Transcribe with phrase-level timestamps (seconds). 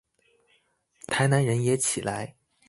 [1.05, 2.35] 台南人也起來